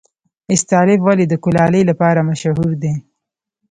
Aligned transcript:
استالف 0.53 0.99
ولې 1.03 1.25
د 1.27 1.33
کلالۍ 1.43 1.83
لپاره 1.89 2.19
مشهور 2.29 2.71
دی؟ 2.81 2.93